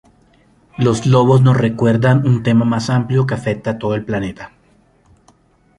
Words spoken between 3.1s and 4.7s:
que afecta a todo el planeta.